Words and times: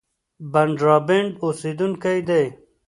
د 0.03 0.03
بندرابن 0.53 1.25
اوسېدونکی 1.43 2.19
دی. 2.29 2.43